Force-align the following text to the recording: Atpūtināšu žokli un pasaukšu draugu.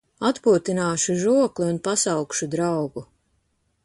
Atpūtināšu 0.27 1.17
žokli 1.23 1.67
un 1.73 1.77
pasaukšu 1.89 2.49
draugu. 2.57 3.05